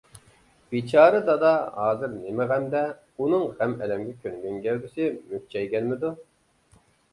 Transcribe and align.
بىچارە 0.69 1.19
دادا 1.27 1.51
ھازىر 1.75 2.09
نېمە 2.13 2.47
غەمدە، 2.53 2.81
ئۇنىڭ 3.21 3.45
غەم-ئەلەمگە 3.61 4.17
كۆنگەن 4.25 4.59
گەۋدىسى 4.67 5.13
مۈكچەيگەنمىدۇ؟ 5.31 6.15